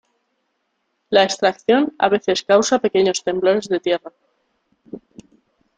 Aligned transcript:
La 1.11 1.21
extracción 1.21 1.93
a 1.99 2.09
veces 2.09 2.41
causa 2.41 2.79
pequeños 2.81 3.23
temblores 3.23 3.69
de 3.69 3.79
tierra. 3.79 4.11